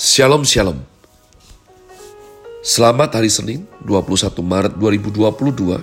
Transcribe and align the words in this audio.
Shalom 0.00 0.48
Shalom. 0.48 0.80
Selamat 2.64 3.20
hari 3.20 3.28
Senin 3.28 3.68
21 3.84 4.32
Maret 4.40 4.72
2022 4.80 5.76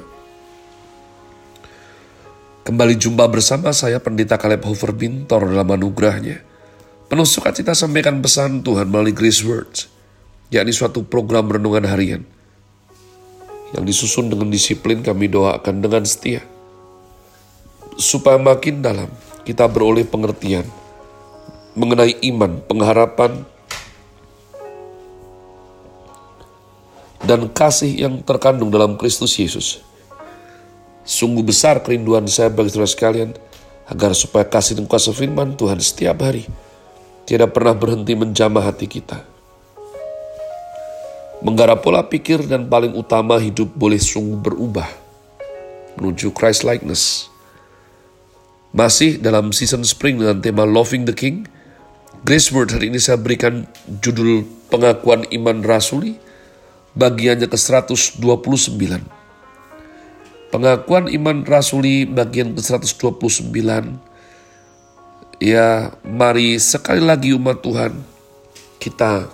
Kembali 2.65 2.97
jumpa 2.97 3.29
bersama 3.29 3.69
saya 3.77 4.01
Pendeta 4.01 4.41
Kaleb 4.41 4.65
Hofer 4.65 4.89
Bintor 4.97 5.53
dalam 5.53 5.69
anugerahnya. 5.69 6.41
Penuh 7.05 7.29
sukacita 7.29 7.77
sampaikan 7.77 8.17
pesan 8.17 8.65
Tuhan 8.65 8.89
melalui 8.89 9.13
Grace 9.13 9.45
Words 9.45 9.85
yakni 10.49 10.73
suatu 10.73 11.05
program 11.05 11.53
renungan 11.53 11.85
harian. 11.85 12.25
Yang 13.77 13.83
disusun 13.85 14.33
dengan 14.33 14.49
disiplin 14.49 15.05
kami 15.05 15.29
doakan 15.29 15.77
dengan 15.77 16.01
setia. 16.09 16.41
Supaya 18.01 18.41
makin 18.41 18.81
dalam 18.81 19.13
kita 19.45 19.69
beroleh 19.69 20.09
pengertian 20.09 20.65
mengenai 21.77 22.17
iman, 22.33 22.65
pengharapan, 22.65 23.45
dan 27.25 27.49
kasih 27.49 27.93
yang 27.97 28.21
terkandung 28.21 28.69
dalam 28.69 28.99
Kristus 28.99 29.33
Yesus. 29.39 29.81
Sungguh 31.07 31.41
besar 31.41 31.81
kerinduan 31.81 32.27
saya 32.27 32.51
bagi 32.51 32.69
saudara 32.69 32.91
sekalian, 32.91 33.31
agar 33.87 34.11
supaya 34.11 34.43
kasih 34.43 34.75
dan 34.75 34.85
kuasa 34.85 35.15
firman 35.15 35.55
Tuhan 35.55 35.79
setiap 35.79 36.19
hari 36.19 36.43
tidak 37.23 37.55
pernah 37.55 37.71
berhenti 37.71 38.13
menjamah 38.13 38.67
hati 38.67 38.87
kita. 38.87 39.23
Menggarap 41.39 41.85
pola 41.85 42.03
pikir 42.03 42.43
dan 42.49 42.67
paling 42.67 42.97
utama 42.97 43.37
hidup 43.37 43.69
boleh 43.77 44.01
sungguh 44.01 44.41
berubah 44.41 44.89
menuju 45.97 46.33
Christ 46.33 46.65
likeness. 46.65 47.31
Masih 48.75 49.17
dalam 49.17 49.55
season 49.55 49.81
spring 49.87 50.19
dengan 50.21 50.43
tema 50.43 50.63
Loving 50.67 51.07
the 51.07 51.15
King, 51.15 51.47
Grace 52.25 52.51
Word 52.51 52.73
hari 52.73 52.89
ini 52.91 52.99
saya 52.99 53.15
berikan 53.15 53.69
judul 54.03 54.43
pengakuan 54.67 55.23
iman 55.31 55.63
rasuli 55.63 56.19
bagiannya 56.97 57.45
ke-129. 57.45 58.81
Pengakuan 60.49 61.05
iman 61.13 61.45
rasuli 61.45 62.09
bagian 62.09 62.57
ke-129. 62.57 63.53
Ya, 65.37 65.93
mari 66.01 66.57
sekali 66.57 67.05
lagi 67.05 67.37
umat 67.37 67.61
Tuhan 67.61 67.93
kita 68.81 69.29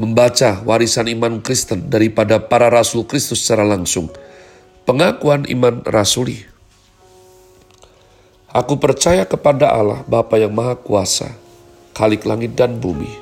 membaca 0.00 0.64
warisan 0.64 1.12
iman 1.12 1.44
Kristen 1.44 1.92
daripada 1.92 2.40
para 2.40 2.72
rasul 2.72 3.04
Kristus 3.04 3.44
secara 3.44 3.68
langsung. 3.68 4.08
Pengakuan 4.88 5.44
iman 5.46 5.84
rasuli. 5.84 6.42
Aku 8.52 8.76
percaya 8.80 9.24
kepada 9.28 9.72
Allah 9.72 10.04
Bapa 10.04 10.36
yang 10.36 10.52
Maha 10.52 10.76
Kuasa, 10.76 11.32
Khalik 11.96 12.28
langit 12.28 12.52
dan 12.52 12.76
bumi, 12.76 13.21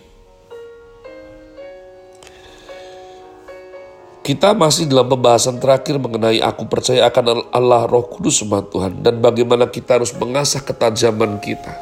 Kita 4.21 4.53
masih 4.53 4.85
dalam 4.85 5.09
pembahasan 5.09 5.57
terakhir 5.57 5.97
mengenai 5.97 6.45
aku 6.45 6.69
percaya 6.69 7.09
akan 7.09 7.49
Allah 7.49 7.89
Roh 7.89 8.05
Kudus 8.05 8.45
umat 8.45 8.69
Tuhan 8.69 9.01
dan 9.01 9.17
bagaimana 9.17 9.65
kita 9.65 9.97
harus 9.97 10.13
mengasah 10.13 10.61
ketajaman 10.61 11.41
kita. 11.41 11.73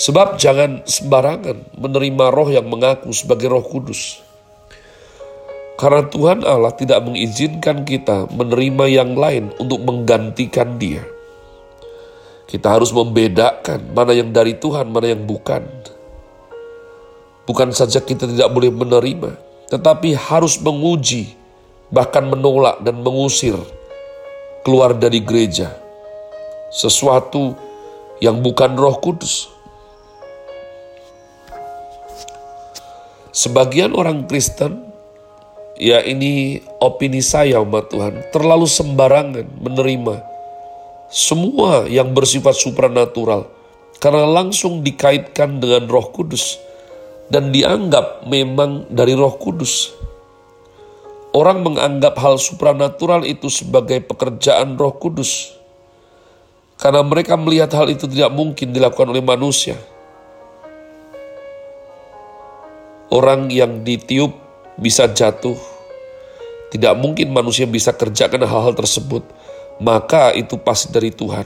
Sebab 0.00 0.40
jangan 0.40 0.80
sembarangan 0.88 1.76
menerima 1.76 2.32
roh 2.32 2.48
yang 2.48 2.64
mengaku 2.64 3.12
sebagai 3.12 3.52
Roh 3.52 3.60
Kudus. 3.60 4.24
Karena 5.76 6.08
Tuhan 6.08 6.40
Allah 6.48 6.72
tidak 6.72 7.04
mengizinkan 7.04 7.84
kita 7.84 8.32
menerima 8.32 8.84
yang 8.88 9.12
lain 9.20 9.52
untuk 9.60 9.84
menggantikan 9.84 10.80
Dia. 10.80 11.04
Kita 12.48 12.80
harus 12.80 12.88
membedakan 12.96 13.92
mana 13.92 14.16
yang 14.16 14.32
dari 14.32 14.56
Tuhan, 14.56 14.88
mana 14.88 15.12
yang 15.12 15.28
bukan. 15.28 15.68
Bukan 17.44 17.68
saja 17.76 18.00
kita 18.00 18.24
tidak 18.24 18.48
boleh 18.48 18.72
menerima, 18.72 19.49
tetapi 19.70 20.18
harus 20.18 20.58
menguji, 20.58 21.38
bahkan 21.94 22.26
menolak 22.26 22.82
dan 22.82 22.98
mengusir 23.00 23.54
keluar 24.66 24.92
dari 24.92 25.22
gereja 25.22 25.72
sesuatu 26.74 27.54
yang 28.18 28.42
bukan 28.42 28.74
Roh 28.74 28.98
Kudus. 28.98 29.48
Sebagian 33.30 33.94
orang 33.94 34.26
Kristen, 34.26 34.90
ya 35.78 36.02
ini 36.02 36.60
opini 36.82 37.22
saya 37.22 37.62
umat 37.62 37.88
Tuhan, 37.94 38.26
terlalu 38.34 38.66
sembarangan 38.66 39.46
menerima 39.62 40.14
semua 41.10 41.86
yang 41.86 42.10
bersifat 42.10 42.58
supranatural 42.58 43.50
karena 43.98 44.26
langsung 44.26 44.82
dikaitkan 44.82 45.58
dengan 45.62 45.90
Roh 45.90 46.10
Kudus 46.10 46.58
dan 47.30 47.54
dianggap 47.54 48.26
memang 48.26 48.90
dari 48.90 49.14
Roh 49.14 49.38
Kudus. 49.38 49.94
Orang 51.30 51.62
menganggap 51.62 52.18
hal 52.18 52.42
supranatural 52.42 53.22
itu 53.22 53.46
sebagai 53.46 54.02
pekerjaan 54.02 54.74
Roh 54.74 54.98
Kudus 54.98 55.54
karena 56.80 57.06
mereka 57.06 57.38
melihat 57.38 57.70
hal 57.76 57.92
itu 57.92 58.10
tidak 58.10 58.34
mungkin 58.34 58.74
dilakukan 58.74 59.14
oleh 59.14 59.22
manusia. 59.22 59.78
Orang 63.12 63.52
yang 63.52 63.86
ditiup 63.86 64.34
bisa 64.80 65.06
jatuh. 65.06 65.60
Tidak 66.70 66.94
mungkin 66.96 67.34
manusia 67.34 67.66
bisa 67.66 67.92
kerjakan 67.92 68.46
hal-hal 68.46 68.72
tersebut. 68.72 69.26
Maka 69.82 70.32
itu 70.32 70.56
pasti 70.56 70.88
dari 70.88 71.12
Tuhan, 71.12 71.44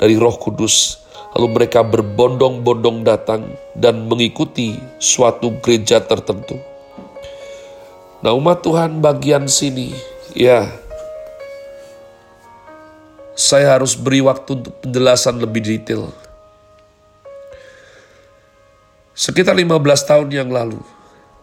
dari 0.00 0.16
Roh 0.18 0.34
Kudus 0.34 1.05
Lalu 1.36 1.52
mereka 1.52 1.84
berbondong-bondong 1.84 3.04
datang 3.04 3.44
dan 3.76 4.08
mengikuti 4.08 4.80
suatu 4.96 5.60
gereja 5.60 6.00
tertentu. 6.00 6.56
Nah 8.24 8.32
umat 8.32 8.64
Tuhan 8.64 9.04
bagian 9.04 9.44
sini, 9.44 9.92
ya 10.32 10.64
saya 13.36 13.76
harus 13.76 13.92
beri 13.92 14.24
waktu 14.24 14.64
untuk 14.64 14.80
penjelasan 14.80 15.36
lebih 15.36 15.60
detail. 15.60 16.08
Sekitar 19.12 19.52
15 19.52 19.76
tahun 20.08 20.28
yang 20.32 20.48
lalu, 20.48 20.80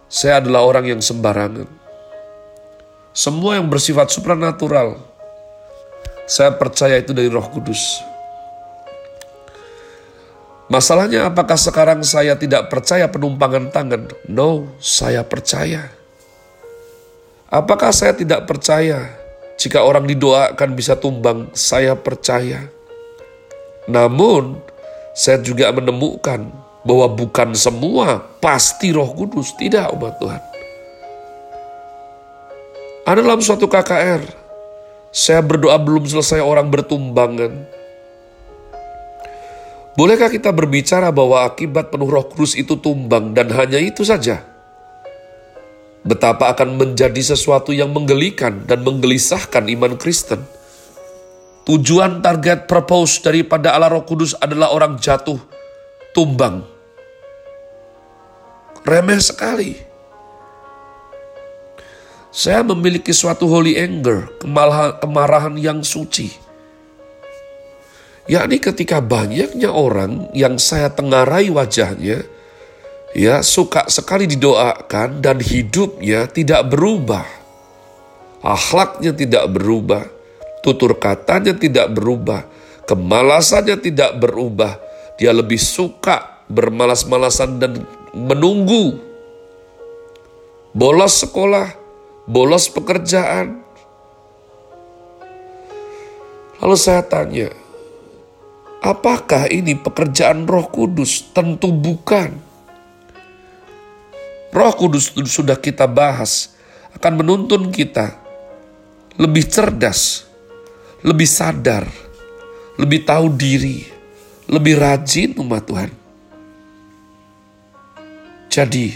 saya 0.09 0.41
adalah 0.41 0.65
orang 0.65 0.89
yang 0.89 1.01
sembarangan. 1.05 1.69
Semua 3.13 3.61
yang 3.61 3.69
bersifat 3.69 4.09
supranatural, 4.09 4.97
saya 6.25 6.49
percaya 6.57 6.97
itu 6.97 7.13
dari 7.13 7.29
roh 7.29 7.45
kudus. 7.45 8.12
Masalahnya 10.73 11.29
apakah 11.29 11.53
sekarang 11.53 12.01
saya 12.01 12.33
tidak 12.33 12.65
percaya 12.73 13.05
penumpangan 13.05 13.69
tangan? 13.69 14.09
No, 14.25 14.73
saya 14.81 15.21
percaya. 15.21 15.93
Apakah 17.45 17.93
saya 17.93 18.17
tidak 18.17 18.49
percaya 18.49 19.13
jika 19.53 19.85
orang 19.85 20.09
didoakan 20.09 20.73
bisa 20.73 20.97
tumbang? 20.97 21.53
Saya 21.53 21.93
percaya. 21.93 22.65
Namun, 23.85 24.57
saya 25.13 25.45
juga 25.45 25.69
menemukan 25.69 26.49
bahwa 26.81 27.05
bukan 27.05 27.53
semua 27.53 28.25
pasti 28.41 28.89
roh 28.97 29.13
kudus. 29.13 29.53
Tidak 29.53 29.93
umat 29.93 30.17
Tuhan. 30.17 30.41
Ada 33.05 33.21
dalam 33.21 33.45
suatu 33.45 33.69
KKR, 33.69 34.25
saya 35.13 35.45
berdoa 35.45 35.77
belum 35.77 36.09
selesai 36.09 36.41
orang 36.41 36.73
bertumbangan 36.73 37.82
Bolehkah 39.93 40.33
kita 40.33 40.49
berbicara 40.49 41.13
bahwa 41.13 41.45
akibat 41.45 41.93
penuh 41.93 42.09
roh 42.09 42.25
kudus 42.25 42.57
itu 42.57 42.73
tumbang 42.81 43.37
dan 43.37 43.53
hanya 43.53 43.77
itu 43.77 44.01
saja? 44.01 44.41
Betapa 46.03 46.51
akan 46.51 46.75
menjadi 46.75 47.21
sesuatu 47.21 47.71
yang 47.71 47.93
menggelikan 47.93 48.67
dan 48.67 48.83
menggelisahkan 48.83 49.69
iman 49.71 49.95
Kristen. 49.95 50.43
Tujuan 51.63 52.19
target 52.19 52.67
purpose 52.67 53.23
daripada 53.23 53.71
Allah 53.71 53.87
Roh 53.87 54.03
Kudus 54.03 54.35
adalah 54.35 54.75
orang 54.75 54.99
jatuh, 54.99 55.39
tumbang. 56.11 56.67
Remeh 58.83 59.21
sekali. 59.23 59.79
Saya 62.35 62.67
memiliki 62.67 63.15
suatu 63.15 63.47
holy 63.47 63.79
anger, 63.79 64.27
kemarahan, 64.43 65.55
yang 65.55 65.79
suci. 65.87 66.42
Yakni 68.23 68.63
ketika 68.63 69.03
banyaknya 69.03 69.67
orang 69.67 70.31
yang 70.31 70.55
saya 70.55 70.87
tengarai 70.87 71.51
wajahnya, 71.51 72.23
ya 73.11 73.43
suka 73.43 73.91
sekali 73.91 74.31
didoakan 74.31 75.19
dan 75.19 75.43
hidupnya 75.43 76.31
tidak 76.31 76.71
berubah. 76.71 77.27
Akhlaknya 78.39 79.11
tidak 79.11 79.51
berubah, 79.51 80.07
tutur 80.63 80.95
katanya 80.99 81.51
tidak 81.51 81.91
berubah, 81.91 82.47
kemalasannya 82.87 83.75
tidak 83.79 84.15
berubah. 84.19 84.79
Dia 85.19 85.35
lebih 85.35 85.59
suka 85.59 86.43
bermalas-malasan 86.47 87.59
dan 87.59 87.83
menunggu. 88.15 88.99
Bolos 90.71 91.23
sekolah, 91.23 91.75
bolos 92.23 92.71
pekerjaan. 92.71 93.61
Lalu 96.63 96.77
saya 96.79 97.03
tanya, 97.03 97.51
apakah 98.83 99.47
ini 99.47 99.79
pekerjaan 99.79 100.43
Roh 100.43 100.67
Kudus? 100.67 101.31
Tentu 101.31 101.71
bukan. 101.71 102.35
Roh 104.53 104.73
Kudus 104.75 105.15
sudah 105.15 105.57
kita 105.57 105.87
bahas 105.87 106.53
akan 106.93 107.23
menuntun 107.23 107.73
kita 107.73 108.19
lebih 109.17 109.49
cerdas, 109.49 110.27
lebih 111.01 111.25
sadar, 111.25 111.89
lebih 112.77 113.01
tahu 113.07 113.33
diri, 113.33 113.81
lebih 114.51 114.77
rajin 114.77 115.33
umat 115.41 115.63
Tuhan. 115.65 115.91
Jadi, 118.53 118.93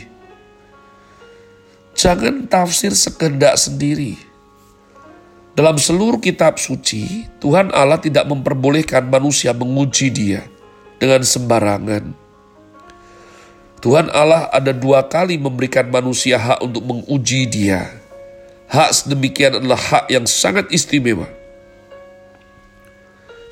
jangan 1.98 2.46
tafsir 2.46 2.94
sekehendak 2.94 3.58
sendiri. 3.58 4.27
Dalam 5.58 5.82
seluruh 5.82 6.22
kitab 6.22 6.62
suci, 6.62 7.26
Tuhan 7.42 7.74
Allah 7.74 7.98
tidak 7.98 8.30
memperbolehkan 8.30 9.10
manusia 9.10 9.58
menguji 9.58 10.14
dia 10.14 10.46
dengan 11.02 11.26
sembarangan 11.26 12.28
Tuhan 13.78 14.10
Allah 14.10 14.50
ada 14.50 14.74
dua 14.74 15.06
kali 15.06 15.38
memberikan 15.38 15.86
manusia 15.94 16.42
hak 16.42 16.66
untuk 16.66 16.82
menguji 16.82 17.46
dia. 17.46 17.86
Hak 18.68 18.90
sedemikian 18.90 19.62
adalah 19.62 19.78
hak 19.78 20.06
yang 20.10 20.26
sangat 20.26 20.68
istimewa. 20.74 21.30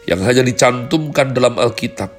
Yang 0.10 0.22
hanya 0.26 0.44
dicantumkan 0.44 1.32
dalam 1.32 1.62
Alkitab. 1.62 2.10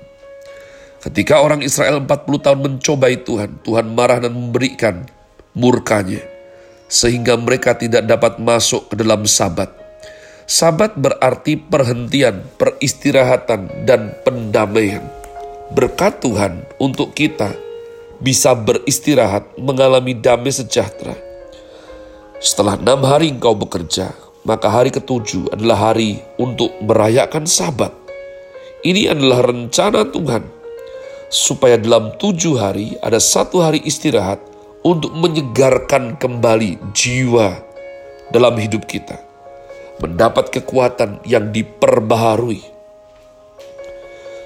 Ketika 1.02 1.38
orang 1.42 1.62
Israel 1.62 2.02
40 2.02 2.44
tahun 2.46 2.60
mencobai 2.62 3.20
Tuhan, 3.26 3.62
Tuhan 3.62 3.86
marah 3.94 4.22
dan 4.22 4.34
memberikan 4.34 5.06
murkanya. 5.54 6.35
Sehingga 6.86 7.34
mereka 7.34 7.74
tidak 7.74 8.06
dapat 8.06 8.38
masuk 8.38 8.90
ke 8.90 8.94
dalam 9.02 9.26
sabat. 9.26 9.68
Sabat 10.46 10.94
berarti 10.94 11.58
perhentian, 11.58 12.46
peristirahatan, 12.54 13.82
dan 13.82 14.14
pendamaian. 14.22 15.02
Berkat 15.74 16.22
Tuhan 16.22 16.62
untuk 16.78 17.10
kita 17.18 17.50
bisa 18.22 18.54
beristirahat, 18.54 19.58
mengalami 19.58 20.14
damai 20.14 20.54
sejahtera. 20.54 21.18
Setelah 22.38 22.78
enam 22.78 23.02
hari 23.02 23.34
engkau 23.34 23.58
bekerja, 23.58 24.14
maka 24.46 24.70
hari 24.70 24.94
ketujuh 24.94 25.50
adalah 25.50 25.90
hari 25.90 26.22
untuk 26.38 26.70
merayakan 26.78 27.42
sabat. 27.42 27.90
Ini 28.86 29.18
adalah 29.18 29.50
rencana 29.50 30.06
Tuhan, 30.06 30.46
supaya 31.26 31.74
dalam 31.74 32.14
tujuh 32.22 32.54
hari 32.54 32.94
ada 33.02 33.18
satu 33.18 33.58
hari 33.58 33.82
istirahat 33.82 34.38
untuk 34.84 35.12
menyegarkan 35.16 36.18
kembali 36.20 36.92
jiwa 36.92 37.56
dalam 38.34 38.54
hidup 38.58 38.84
kita. 38.84 39.22
Mendapat 39.96 40.52
kekuatan 40.52 41.24
yang 41.24 41.54
diperbaharui. 41.54 42.60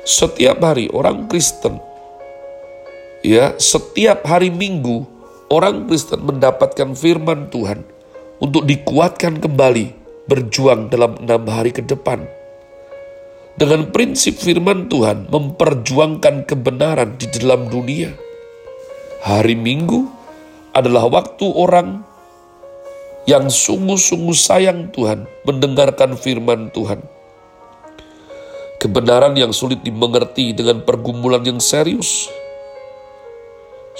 Setiap 0.06 0.62
hari 0.62 0.86
orang 0.94 1.26
Kristen 1.26 1.90
ya 3.20 3.56
setiap 3.60 4.24
hari 4.24 4.48
Minggu 4.48 5.04
orang 5.52 5.84
Kristen 5.88 6.24
mendapatkan 6.24 6.96
firman 6.96 7.52
Tuhan 7.52 7.84
untuk 8.40 8.64
dikuatkan 8.64 9.40
kembali 9.40 9.92
berjuang 10.24 10.88
dalam 10.88 11.20
enam 11.20 11.42
hari 11.48 11.74
ke 11.74 11.84
depan. 11.84 12.24
Dengan 13.60 13.92
prinsip 13.92 14.40
firman 14.40 14.88
Tuhan 14.88 15.28
memperjuangkan 15.28 16.48
kebenaran 16.48 17.20
di 17.20 17.28
dalam 17.28 17.68
dunia. 17.68 18.08
Hari 19.20 19.52
Minggu 19.52 20.08
adalah 20.80 21.06
waktu 21.06 21.46
orang 21.46 22.02
yang 23.28 23.52
sungguh-sungguh 23.52 24.36
sayang 24.36 24.90
Tuhan 24.90 25.28
mendengarkan 25.44 26.16
firman 26.16 26.72
Tuhan. 26.72 27.04
Kebenaran 28.80 29.36
yang 29.36 29.52
sulit 29.52 29.84
dimengerti 29.84 30.56
dengan 30.56 30.80
pergumulan 30.80 31.44
yang 31.44 31.60
serius 31.60 32.32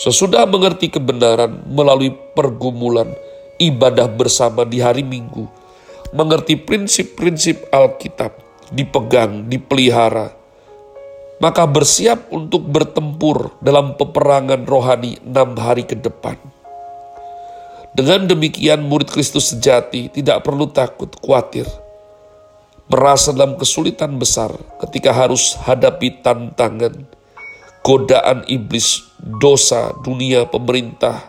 Sesudah 0.00 0.48
mengerti 0.48 0.88
kebenaran 0.88 1.60
melalui 1.68 2.16
pergumulan 2.32 3.12
ibadah 3.60 4.08
bersama 4.08 4.64
di 4.64 4.80
hari 4.80 5.04
Minggu, 5.04 5.44
mengerti 6.16 6.56
prinsip-prinsip 6.56 7.68
Alkitab, 7.68 8.32
dipegang, 8.72 9.44
dipelihara, 9.52 10.32
maka 11.36 11.68
bersiap 11.68 12.32
untuk 12.32 12.64
bertempur 12.64 13.52
dalam 13.60 13.92
peperangan 14.00 14.64
rohani 14.64 15.20
enam 15.20 15.52
hari 15.60 15.84
ke 15.84 16.00
depan. 16.00 16.40
Dengan 17.90 18.30
demikian 18.30 18.86
murid 18.86 19.10
Kristus 19.10 19.50
sejati 19.50 20.06
tidak 20.14 20.46
perlu 20.46 20.70
takut, 20.70 21.10
khawatir, 21.18 21.66
merasa 22.86 23.34
dalam 23.34 23.58
kesulitan 23.58 24.14
besar 24.14 24.54
ketika 24.86 25.10
harus 25.10 25.58
hadapi 25.58 26.22
tantangan, 26.22 27.06
godaan 27.82 28.46
iblis, 28.46 29.02
dosa, 29.18 29.90
dunia, 30.06 30.46
pemerintah, 30.46 31.26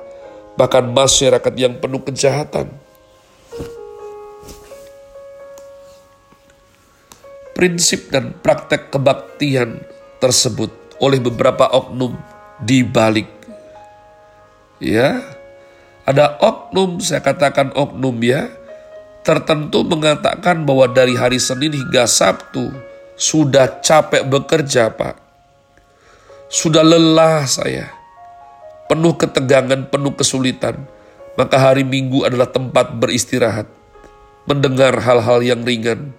bahkan 0.53 0.85
masyarakat 0.85 1.53
yang 1.57 1.81
penuh 1.81 2.05
kejahatan. 2.05 2.69
Prinsip 7.57 8.13
dan 8.13 8.37
praktek 8.37 8.93
kebaktian 8.93 9.81
tersebut 10.21 10.69
oleh 11.01 11.17
beberapa 11.17 11.65
oknum 11.73 12.13
dibalik. 12.61 13.29
Ya, 14.81 15.40
ada 16.11 16.35
oknum, 16.43 16.99
saya 16.99 17.23
katakan 17.23 17.71
oknum 17.71 18.19
ya, 18.19 18.51
tertentu 19.23 19.87
mengatakan 19.87 20.67
bahwa 20.67 20.91
dari 20.91 21.15
hari 21.15 21.39
Senin 21.39 21.71
hingga 21.71 22.03
Sabtu 22.03 22.67
sudah 23.15 23.79
capek 23.79 24.27
bekerja, 24.27 24.91
Pak. 24.91 25.15
Sudah 26.51 26.83
lelah 26.83 27.47
saya, 27.47 27.87
penuh 28.91 29.15
ketegangan, 29.15 29.87
penuh 29.87 30.11
kesulitan. 30.19 30.83
Maka 31.39 31.55
hari 31.55 31.87
Minggu 31.87 32.27
adalah 32.27 32.51
tempat 32.51 32.91
beristirahat, 32.99 33.71
mendengar 34.51 34.99
hal-hal 34.99 35.39
yang 35.39 35.63
ringan, 35.63 36.11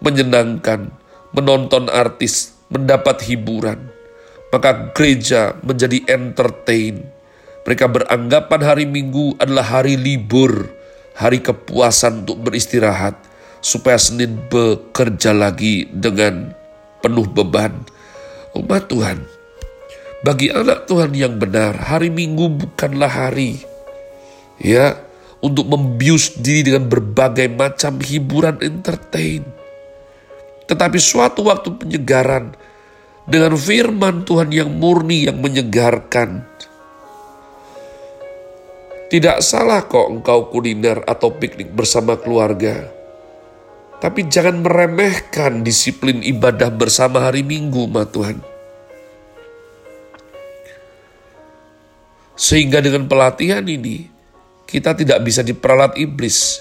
menyenangkan, 0.00 0.88
menonton 1.36 1.92
artis, 1.92 2.56
mendapat 2.72 3.20
hiburan. 3.28 3.92
Maka 4.48 4.94
gereja 4.96 5.52
menjadi 5.60 6.00
entertain. 6.08 7.13
Mereka 7.64 7.88
beranggapan 7.88 8.60
hari 8.60 8.84
Minggu 8.84 9.40
adalah 9.40 9.64
hari 9.64 9.96
libur, 9.96 10.68
hari 11.16 11.40
kepuasan 11.40 12.28
untuk 12.28 12.44
beristirahat, 12.44 13.16
supaya 13.64 13.96
Senin 13.96 14.36
bekerja 14.52 15.32
lagi 15.32 15.88
dengan 15.88 16.52
penuh 17.00 17.24
beban. 17.24 17.72
Umat 18.54 18.86
Tuhan, 18.86 19.24
bagi 20.22 20.52
anak 20.52 20.86
Tuhan 20.86 21.16
yang 21.16 21.40
benar, 21.40 21.76
hari 21.88 22.12
Minggu 22.12 22.52
bukanlah 22.52 23.10
hari 23.10 23.58
ya 24.60 24.96
untuk 25.44 25.68
membius 25.68 26.36
diri 26.40 26.72
dengan 26.72 26.88
berbagai 26.88 27.48
macam 27.52 28.00
hiburan 28.00 28.60
entertain. 28.64 29.44
Tetapi 30.64 30.96
suatu 30.96 31.44
waktu 31.44 31.76
penyegaran 31.76 32.56
dengan 33.28 33.52
firman 33.52 34.24
Tuhan 34.24 34.48
yang 34.48 34.72
murni 34.72 35.28
yang 35.28 35.40
menyegarkan. 35.40 36.44
Tidak 39.14 39.38
salah 39.46 39.86
kok 39.86 40.10
engkau 40.10 40.50
kuliner 40.50 40.98
atau 41.06 41.30
piknik 41.30 41.70
bersama 41.70 42.18
keluarga. 42.18 42.90
Tapi 44.02 44.26
jangan 44.26 44.58
meremehkan 44.58 45.62
disiplin 45.62 46.18
ibadah 46.18 46.74
bersama 46.74 47.22
hari 47.22 47.46
Minggu, 47.46 47.86
ma 47.86 48.02
Tuhan. 48.02 48.42
Sehingga 52.34 52.82
dengan 52.82 53.06
pelatihan 53.06 53.62
ini, 53.62 54.10
kita 54.66 54.98
tidak 54.98 55.22
bisa 55.22 55.46
diperalat 55.46 55.94
iblis. 55.94 56.58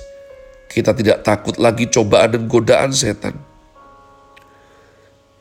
Kita 0.69 0.93
tidak 0.93 1.25
takut 1.25 1.57
lagi 1.57 1.89
cobaan 1.89 2.37
dan 2.37 2.45
godaan 2.45 2.93
setan. 2.93 3.33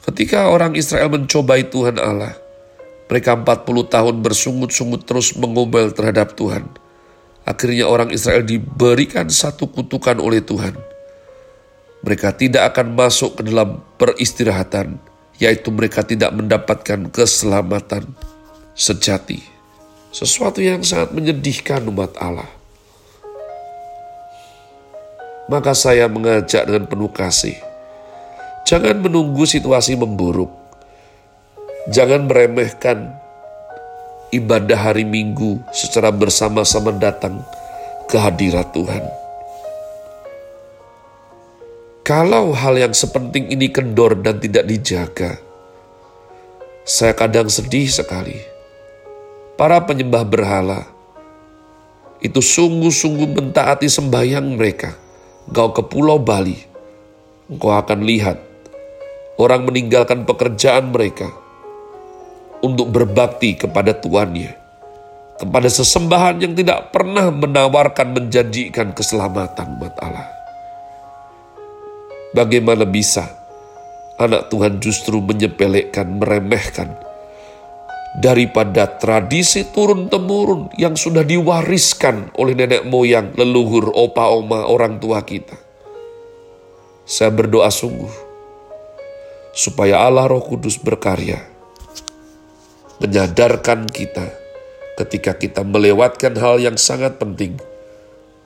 Ketika 0.00 0.48
orang 0.48 0.72
Israel 0.80 1.12
mencobai 1.12 1.68
Tuhan 1.68 2.00
Allah, 2.00 2.32
mereka 3.04 3.36
40 3.36 3.68
tahun 3.92 4.16
bersungut-sungut 4.24 5.04
terus 5.04 5.36
mengomel 5.36 5.92
terhadap 5.92 6.32
Tuhan. 6.40 6.81
Akhirnya 7.42 7.90
orang 7.90 8.14
Israel 8.14 8.46
diberikan 8.46 9.26
satu 9.26 9.66
kutukan 9.70 10.18
oleh 10.22 10.42
Tuhan. 10.42 10.78
Mereka 12.02 12.34
tidak 12.34 12.74
akan 12.74 12.98
masuk 12.98 13.38
ke 13.38 13.42
dalam 13.46 13.82
peristirahatan, 13.98 14.98
yaitu 15.38 15.70
mereka 15.70 16.02
tidak 16.02 16.34
mendapatkan 16.34 17.10
keselamatan 17.10 18.10
sejati. 18.74 19.42
Sesuatu 20.10 20.58
yang 20.58 20.82
sangat 20.82 21.14
menyedihkan 21.14 21.86
umat 21.88 22.14
Allah. 22.18 22.50
Maka 25.50 25.74
saya 25.74 26.06
mengajak 26.06 26.66
dengan 26.66 26.86
penuh 26.86 27.10
kasih. 27.10 27.58
Jangan 28.62 29.02
menunggu 29.02 29.42
situasi 29.42 29.98
memburuk 29.98 30.62
Jangan 31.90 32.30
meremehkan 32.30 33.18
ibadah 34.32 34.80
hari 34.90 35.04
Minggu 35.04 35.60
secara 35.76 36.08
bersama-sama 36.08 36.88
datang 36.96 37.44
ke 38.08 38.16
hadirat 38.16 38.72
Tuhan. 38.72 39.04
Kalau 42.02 42.50
hal 42.56 42.80
yang 42.80 42.96
sepenting 42.96 43.52
ini 43.52 43.68
kendor 43.68 44.18
dan 44.18 44.40
tidak 44.40 44.66
dijaga, 44.66 45.38
saya 46.82 47.12
kadang 47.14 47.46
sedih 47.46 47.86
sekali. 47.86 48.40
Para 49.54 49.84
penyembah 49.84 50.26
berhala 50.26 50.88
itu 52.24 52.40
sungguh-sungguh 52.40 53.36
mentaati 53.36 53.86
sembahyang 53.86 54.56
mereka. 54.56 54.96
Engkau 55.46 55.76
ke 55.76 55.82
Pulau 55.84 56.18
Bali, 56.18 56.56
engkau 57.52 57.70
akan 57.70 58.00
lihat 58.02 58.40
orang 59.36 59.66
meninggalkan 59.66 60.22
pekerjaan 60.22 60.94
mereka, 60.94 61.30
untuk 62.62 62.94
berbakti 62.94 63.58
kepada 63.58 63.92
tuannya, 63.92 64.54
kepada 65.36 65.66
sesembahan 65.66 66.38
yang 66.38 66.54
tidak 66.54 66.94
pernah 66.94 67.28
menawarkan 67.28 68.14
menjanjikan 68.14 68.94
keselamatan 68.94 69.82
buat 69.82 69.98
Allah. 69.98 70.30
Bagaimana 72.32 72.88
bisa 72.88 73.28
anak 74.16 74.48
Tuhan 74.48 74.78
justru 74.78 75.20
menyepelekan, 75.20 76.16
meremehkan 76.16 76.96
daripada 78.16 78.86
tradisi 78.86 79.68
turun-temurun 79.68 80.72
yang 80.78 80.96
sudah 80.96 81.26
diwariskan 81.26 82.32
oleh 82.38 82.56
nenek 82.56 82.88
moyang, 82.88 83.34
leluhur, 83.36 83.92
opa, 83.92 84.32
oma, 84.32 84.64
orang 84.64 85.02
tua 85.02 85.20
kita. 85.26 85.58
Saya 87.02 87.34
berdoa 87.34 87.68
sungguh 87.68 88.14
supaya 89.52 90.06
Allah 90.06 90.30
Roh 90.30 90.40
Kudus 90.40 90.80
berkarya 90.80 91.51
menyadarkan 93.02 93.90
kita 93.90 94.30
ketika 94.94 95.34
kita 95.34 95.66
melewatkan 95.66 96.38
hal 96.38 96.62
yang 96.62 96.78
sangat 96.78 97.18
penting. 97.18 97.58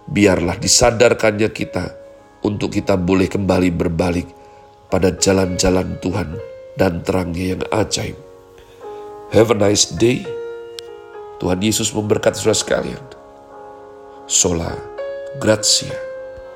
Biarlah 0.09 0.57
disadarkannya 0.57 1.53
kita 1.53 1.93
untuk 2.41 2.73
kita 2.73 2.97
boleh 2.97 3.29
kembali 3.29 3.69
berbalik 3.77 4.25
pada 4.89 5.13
jalan-jalan 5.13 6.01
Tuhan 6.01 6.41
dan 6.81 7.05
terangnya 7.05 7.59
yang 7.59 7.63
ajaib. 7.69 8.17
Have 9.35 9.53
a 9.53 9.59
nice 9.59 9.93
day. 9.93 10.25
Tuhan 11.37 11.61
Yesus 11.61 11.93
memberkati 11.93 12.41
saudara 12.41 12.57
sekalian. 12.57 13.05
Sola 14.25 14.73
Gracia. 15.37 16.06